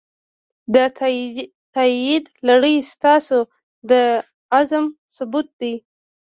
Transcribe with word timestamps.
د 0.73 0.75
تایید 1.75 2.25
لړۍ 2.47 2.75
ستاسو 2.91 3.39
د 3.89 3.91
عزم 4.55 4.85
ثبوت 5.15 5.47
دی. 5.61 5.73